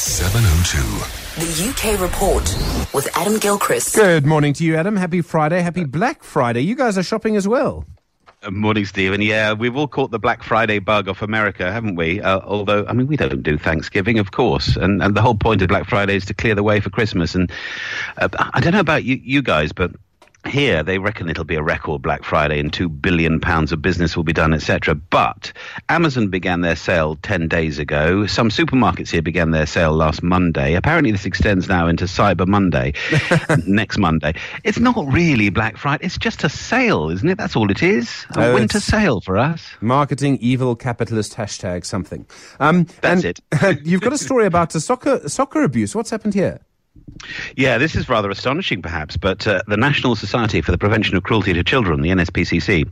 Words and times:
702. 0.00 0.78
The 1.44 1.68
UK 1.68 2.00
Report 2.00 2.42
with 2.94 3.14
Adam 3.18 3.38
Gilchrist. 3.38 3.94
Good 3.94 4.24
morning 4.24 4.54
to 4.54 4.64
you, 4.64 4.76
Adam. 4.76 4.96
Happy 4.96 5.20
Friday. 5.20 5.60
Happy 5.60 5.84
Black 5.84 6.22
Friday. 6.24 6.62
You 6.62 6.74
guys 6.74 6.96
are 6.96 7.02
shopping 7.02 7.36
as 7.36 7.46
well. 7.46 7.84
Uh, 8.42 8.50
Morning, 8.50 8.86
Stephen. 8.86 9.20
Yeah, 9.20 9.52
we've 9.52 9.76
all 9.76 9.86
caught 9.86 10.10
the 10.10 10.18
Black 10.18 10.42
Friday 10.42 10.78
bug 10.78 11.06
off 11.06 11.20
America, 11.20 11.70
haven't 11.70 11.96
we? 11.96 12.22
Uh, 12.22 12.40
although, 12.40 12.86
I 12.86 12.94
mean, 12.94 13.08
we 13.08 13.18
don't 13.18 13.42
do 13.42 13.58
Thanksgiving, 13.58 14.18
of 14.18 14.30
course, 14.30 14.74
and 14.74 15.02
and 15.02 15.14
the 15.14 15.20
whole 15.20 15.34
point 15.34 15.60
of 15.60 15.68
Black 15.68 15.86
Friday 15.86 16.16
is 16.16 16.24
to 16.26 16.34
clear 16.34 16.54
the 16.54 16.62
way 16.62 16.80
for 16.80 16.88
Christmas. 16.88 17.34
And 17.34 17.52
uh, 18.16 18.28
I 18.54 18.60
don't 18.60 18.72
know 18.72 18.80
about 18.80 19.04
you, 19.04 19.20
you 19.22 19.42
guys, 19.42 19.72
but 19.72 19.92
here 20.48 20.82
they 20.82 20.98
reckon 20.98 21.28
it'll 21.28 21.44
be 21.44 21.54
a 21.56 21.62
record 21.62 22.02
Black 22.02 22.24
Friday 22.24 22.58
and 22.60 22.72
two 22.72 22.88
billion 22.88 23.40
pounds 23.40 23.72
of 23.72 23.82
business 23.82 24.16
will 24.16 24.24
be 24.24 24.32
done, 24.32 24.54
etc. 24.54 24.94
But 24.94 25.52
Amazon 25.88 26.28
began 26.28 26.60
their 26.62 26.76
sale 26.76 27.16
ten 27.16 27.46
days 27.48 27.78
ago. 27.78 28.26
Some 28.26 28.48
supermarkets 28.48 29.10
here 29.10 29.22
began 29.22 29.50
their 29.50 29.66
sale 29.66 29.92
last 29.92 30.22
Monday. 30.22 30.74
Apparently, 30.74 31.10
this 31.12 31.26
extends 31.26 31.68
now 31.68 31.86
into 31.88 32.04
Cyber 32.06 32.46
Monday, 32.46 32.94
next 33.66 33.98
Monday. 33.98 34.34
It's 34.64 34.78
not 34.78 34.96
really 35.12 35.50
Black 35.50 35.76
Friday; 35.76 36.06
it's 36.06 36.18
just 36.18 36.42
a 36.44 36.48
sale, 36.48 37.10
isn't 37.10 37.28
it? 37.28 37.38
That's 37.38 37.56
all 37.56 37.70
it 37.70 37.82
is. 37.82 38.26
A 38.36 38.50
Oh, 38.50 38.54
winter 38.54 38.80
sale 38.80 39.20
for 39.20 39.36
us. 39.36 39.62
Marketing 39.80 40.38
evil 40.40 40.74
capitalist 40.74 41.34
hashtag 41.36 41.84
something. 41.84 42.26
Um, 42.58 42.86
That's 43.02 43.24
and 43.24 43.38
it. 43.62 43.80
you've 43.86 44.00
got 44.00 44.12
a 44.12 44.18
story 44.18 44.46
about 44.46 44.72
soccer 44.72 45.28
soccer 45.28 45.62
abuse. 45.62 45.94
What's 45.94 46.10
happened 46.10 46.34
here? 46.34 46.60
Yeah, 47.56 47.78
this 47.78 47.94
is 47.94 48.08
rather 48.08 48.30
astonishing, 48.30 48.82
perhaps, 48.82 49.16
but 49.16 49.46
uh, 49.46 49.62
the 49.66 49.76
National 49.76 50.16
Society 50.16 50.60
for 50.60 50.72
the 50.72 50.78
Prevention 50.78 51.16
of 51.16 51.22
Cruelty 51.22 51.52
to 51.52 51.62
Children, 51.62 52.00
the 52.00 52.10
NSPCC, 52.10 52.88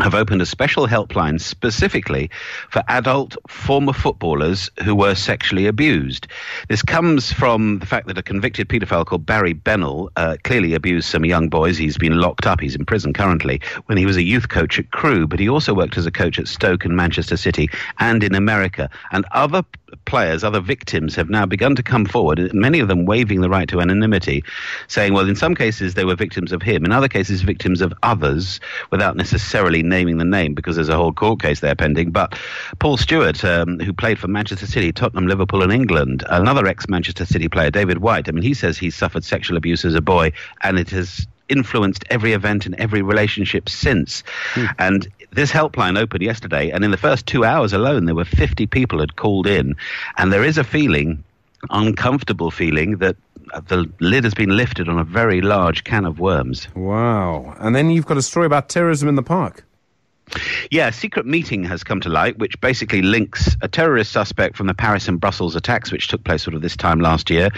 have 0.00 0.14
opened 0.14 0.40
a 0.40 0.46
special 0.46 0.86
helpline 0.86 1.40
specifically 1.40 2.30
for 2.70 2.82
adult 2.88 3.36
former 3.48 3.92
footballers 3.92 4.70
who 4.84 4.94
were 4.94 5.14
sexually 5.14 5.66
abused. 5.66 6.28
This 6.68 6.82
comes 6.82 7.32
from 7.32 7.80
the 7.80 7.86
fact 7.86 8.06
that 8.06 8.18
a 8.18 8.22
convicted 8.22 8.68
paedophile 8.68 9.04
called 9.04 9.26
Barry 9.26 9.52
Bennell 9.52 10.10
uh, 10.16 10.36
clearly 10.44 10.74
abused 10.74 11.08
some 11.08 11.24
young 11.24 11.48
boys. 11.48 11.76
He's 11.76 11.98
been 11.98 12.20
locked 12.20 12.46
up, 12.46 12.60
he's 12.60 12.76
in 12.76 12.84
prison 12.84 13.12
currently, 13.12 13.60
when 13.86 13.98
he 13.98 14.06
was 14.06 14.16
a 14.16 14.22
youth 14.22 14.48
coach 14.48 14.78
at 14.78 14.90
Crewe, 14.92 15.26
but 15.26 15.40
he 15.40 15.48
also 15.48 15.74
worked 15.74 15.98
as 15.98 16.06
a 16.06 16.12
coach 16.12 16.38
at 16.38 16.48
Stoke 16.48 16.84
and 16.84 16.96
Manchester 16.96 17.36
City 17.36 17.68
and 17.98 18.22
in 18.22 18.34
America. 18.34 18.88
And 19.10 19.24
other 19.32 19.64
players, 20.04 20.44
other 20.44 20.60
victims 20.60 21.14
have 21.14 21.30
now 21.30 21.46
begun 21.46 21.76
to 21.76 21.82
come 21.82 22.04
forward, 22.04 22.52
many 22.54 22.80
of 22.80 22.88
them 22.88 23.06
waiving 23.06 23.40
the 23.40 23.48
right 23.48 23.68
to 23.68 23.80
anonymity, 23.80 24.44
saying, 24.86 25.12
well, 25.12 25.28
in 25.28 25.36
some 25.36 25.54
cases 25.54 25.94
they 25.94 26.04
were 26.04 26.14
victims 26.14 26.52
of 26.52 26.62
him, 26.62 26.84
in 26.84 26.92
other 26.92 27.08
cases 27.08 27.42
victims 27.42 27.80
of 27.80 27.92
others, 28.02 28.60
without 28.90 29.16
necessarily 29.16 29.82
naming 29.82 30.18
the 30.18 30.24
name 30.24 30.54
because 30.54 30.76
there's 30.76 30.88
a 30.88 30.96
whole 30.96 31.12
court 31.12 31.40
case 31.40 31.60
there 31.60 31.74
pending. 31.74 32.10
But 32.10 32.38
Paul 32.78 32.96
Stewart, 32.96 33.44
um, 33.44 33.78
who 33.80 33.92
played 33.92 34.18
for 34.18 34.28
Manchester 34.28 34.66
City, 34.66 34.92
Tottenham, 34.92 35.26
Liverpool, 35.26 35.62
and 35.62 35.72
England, 35.72 36.24
another 36.28 36.66
ex 36.66 36.88
Manchester 36.88 37.24
City 37.24 37.48
player, 37.48 37.70
David 37.70 37.98
White, 37.98 38.28
I 38.28 38.32
mean, 38.32 38.42
he 38.42 38.54
says 38.54 38.78
he 38.78 38.90
suffered 38.90 39.24
sexual 39.24 39.56
abuse 39.56 39.84
as 39.84 39.94
a 39.94 40.00
boy 40.00 40.32
and 40.62 40.78
it 40.78 40.90
has 40.90 41.26
influenced 41.48 42.04
every 42.10 42.32
event 42.32 42.66
and 42.66 42.74
every 42.76 43.02
relationship 43.02 43.68
since. 43.68 44.22
And 44.78 45.08
this 45.30 45.50
helpline 45.50 45.98
opened 45.98 46.22
yesterday, 46.22 46.70
and 46.70 46.84
in 46.84 46.90
the 46.90 46.96
first 46.96 47.26
two 47.26 47.44
hours 47.44 47.72
alone, 47.72 48.06
there 48.06 48.14
were 48.14 48.24
50 48.24 48.66
people 48.66 49.00
had 49.00 49.16
called 49.16 49.46
in. 49.46 49.76
And 50.16 50.32
there 50.32 50.44
is 50.44 50.58
a 50.58 50.64
feeling, 50.64 51.22
uncomfortable 51.70 52.50
feeling, 52.50 52.98
that 52.98 53.16
the 53.66 53.90
lid 54.00 54.24
has 54.24 54.34
been 54.34 54.56
lifted 54.56 54.88
on 54.88 54.98
a 54.98 55.04
very 55.04 55.40
large 55.40 55.84
can 55.84 56.04
of 56.04 56.18
worms. 56.18 56.68
Wow. 56.74 57.56
And 57.58 57.74
then 57.74 57.90
you've 57.90 58.06
got 58.06 58.16
a 58.16 58.22
story 58.22 58.46
about 58.46 58.68
terrorism 58.68 59.08
in 59.08 59.14
the 59.14 59.22
park. 59.22 59.64
Yeah, 60.70 60.88
a 60.88 60.92
secret 60.92 61.26
meeting 61.26 61.64
has 61.64 61.84
come 61.84 62.00
to 62.00 62.08
light, 62.08 62.38
which 62.38 62.60
basically 62.60 63.02
links 63.02 63.56
a 63.60 63.68
terrorist 63.68 64.12
suspect 64.12 64.56
from 64.56 64.66
the 64.66 64.74
Paris 64.74 65.08
and 65.08 65.20
Brussels 65.20 65.56
attacks, 65.56 65.90
which 65.90 66.08
took 66.08 66.24
place 66.24 66.42
sort 66.42 66.54
of 66.54 66.62
this 66.62 66.76
time 66.76 67.00
last 67.00 67.30
year, 67.30 67.50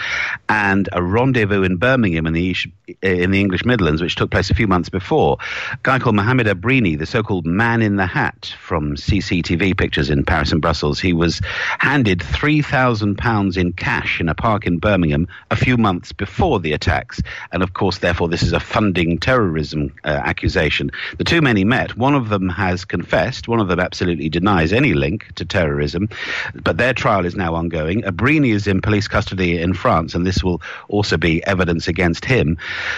and 0.49 0.87
a 0.91 1.01
rendezvous 1.01 1.63
in 1.63 1.77
Birmingham 1.77 2.27
in 2.27 2.33
the 2.33 2.55
in 3.01 3.31
the 3.31 3.39
English 3.39 3.65
Midlands, 3.65 4.01
which 4.01 4.15
took 4.15 4.31
place 4.31 4.49
a 4.49 4.55
few 4.55 4.67
months 4.67 4.89
before. 4.89 5.37
A 5.71 5.77
guy 5.83 5.99
called 5.99 6.15
Mohammed 6.15 6.47
Abrini, 6.47 6.97
the 6.97 7.05
so-called 7.05 7.45
Man 7.45 7.81
in 7.81 7.95
the 7.95 8.05
Hat 8.05 8.53
from 8.59 8.95
CCTV 8.95 9.77
pictures 9.77 10.09
in 10.09 10.23
Paris 10.23 10.51
and 10.51 10.61
Brussels, 10.61 10.99
he 10.99 11.13
was 11.13 11.41
handed 11.79 12.21
three 12.21 12.61
thousand 12.61 13.17
pounds 13.17 13.57
in 13.57 13.73
cash 13.73 14.19
in 14.19 14.29
a 14.29 14.35
park 14.35 14.67
in 14.67 14.77
Birmingham 14.77 15.27
a 15.49 15.55
few 15.55 15.77
months 15.77 16.11
before 16.11 16.59
the 16.59 16.73
attacks, 16.73 17.21
and 17.51 17.63
of 17.63 17.73
course, 17.73 17.99
therefore, 17.99 18.27
this 18.27 18.43
is 18.43 18.53
a 18.53 18.59
funding 18.59 19.17
terrorism 19.17 19.93
uh, 20.03 20.07
accusation. 20.07 20.91
The 21.17 21.23
two 21.23 21.41
men 21.41 21.55
he 21.57 21.65
met, 21.65 21.97
one 21.97 22.15
of 22.15 22.29
them 22.29 22.49
has 22.61 22.85
confessed, 22.85 23.47
one 23.47 23.59
of 23.59 23.67
them 23.67 23.79
absolutely 23.79 24.29
denies 24.29 24.71
any 24.71 24.93
link 24.93 25.33
to 25.35 25.45
terrorism, 25.45 26.07
but 26.53 26.77
their 26.77 26.93
trial 26.93 27.25
is 27.25 27.35
now 27.35 27.55
ongoing. 27.55 28.03
Abrini 28.03 28.53
is 28.53 28.67
in 28.67 28.81
police 28.81 29.07
custody 29.07 29.59
in 29.59 29.73
France, 29.73 30.13
and 30.13 30.25
this 30.25 30.43
will 30.43 30.61
also 30.87 31.17
be 31.17 31.43
evidence 31.45 31.87
against 31.87 32.23
him. 32.23 32.57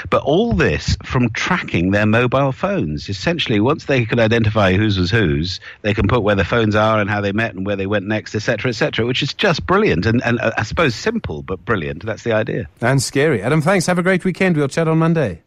But 0.10 0.24
all 0.24 0.54
this 0.54 0.98
from 1.04 1.30
tracking 1.30 1.92
their 1.92 2.06
mobile 2.06 2.52
phones. 2.52 3.10
Essentially, 3.10 3.60
once 3.60 3.86
they 3.86 4.06
can 4.06 4.20
identify 4.20 4.74
whose 4.74 5.00
was 5.00 5.12
whose, 5.12 5.60
they 5.82 5.94
can 5.94 6.08
put 6.08 6.24
where 6.24 6.36
the 6.36 6.46
phones 6.46 6.76
are 6.76 7.00
and 7.00 7.10
how 7.10 7.22
they 7.22 7.32
met 7.32 7.56
and 7.56 7.66
where 7.66 7.76
they 7.78 7.88
went 7.88 8.06
next, 8.06 8.36
etc., 8.36 8.70
etc., 8.70 9.06
which 9.06 9.24
is 9.24 9.34
just 9.34 9.66
brilliant 9.66 10.06
and, 10.06 10.22
and 10.24 10.40
uh, 10.40 10.52
I 10.58 10.64
suppose 10.64 10.96
simple, 10.96 11.42
but 11.42 11.64
brilliant. 11.64 12.06
That's 12.06 12.24
the 12.24 12.34
idea. 12.34 12.68
And 12.82 13.02
scary. 13.02 13.42
Adam, 13.42 13.62
thanks. 13.62 13.86
Have 13.86 14.00
a 14.00 14.04
great 14.04 14.26
weekend. 14.26 14.58
We'll 14.58 14.68
chat 14.68 14.88
on 14.88 14.98
Monday. 14.98 15.42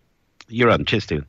You're 0.49 0.71
on. 0.71 0.85
Cheers, 0.85 1.05
Stu. 1.05 1.25